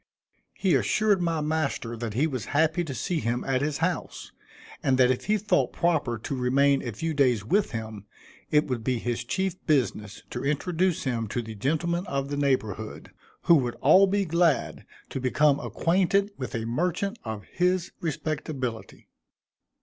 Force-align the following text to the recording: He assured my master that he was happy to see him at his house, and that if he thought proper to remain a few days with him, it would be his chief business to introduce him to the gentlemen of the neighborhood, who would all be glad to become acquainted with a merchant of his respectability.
He 0.55 0.73
assured 0.73 1.21
my 1.21 1.41
master 1.41 1.95
that 1.95 2.15
he 2.15 2.25
was 2.25 2.45
happy 2.57 2.83
to 2.85 2.95
see 2.95 3.19
him 3.19 3.43
at 3.43 3.61
his 3.61 3.77
house, 3.85 4.31
and 4.81 4.97
that 4.97 5.11
if 5.11 5.25
he 5.25 5.37
thought 5.37 5.71
proper 5.73 6.17
to 6.17 6.35
remain 6.35 6.81
a 6.81 6.91
few 6.91 7.13
days 7.13 7.45
with 7.45 7.69
him, 7.69 8.07
it 8.49 8.65
would 8.65 8.83
be 8.83 8.97
his 8.97 9.23
chief 9.23 9.63
business 9.67 10.23
to 10.31 10.43
introduce 10.43 11.03
him 11.03 11.27
to 11.27 11.43
the 11.43 11.53
gentlemen 11.53 12.07
of 12.07 12.29
the 12.29 12.37
neighborhood, 12.37 13.11
who 13.43 13.53
would 13.57 13.75
all 13.75 14.07
be 14.07 14.25
glad 14.25 14.87
to 15.09 15.19
become 15.21 15.59
acquainted 15.59 16.31
with 16.35 16.55
a 16.55 16.65
merchant 16.65 17.19
of 17.23 17.43
his 17.43 17.91
respectability. 17.99 19.07